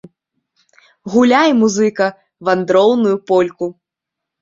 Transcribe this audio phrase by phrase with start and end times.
[1.17, 2.07] Гуляй, музыка,
[2.51, 3.65] вандроўную польку!